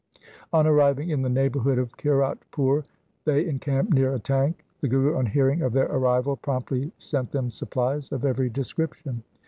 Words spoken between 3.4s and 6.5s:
encamped near a tank. The Guru on hearing of their arrival